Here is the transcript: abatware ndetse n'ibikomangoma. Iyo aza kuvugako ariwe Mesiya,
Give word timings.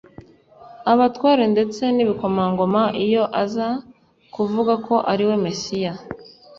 abatware 0.91 1.43
ndetse 1.53 1.83
n'ibikomangoma. 1.95 2.83
Iyo 3.05 3.23
aza 3.43 3.67
kuvugako 4.33 4.93
ariwe 5.11 5.35
Mesiya, 5.45 5.93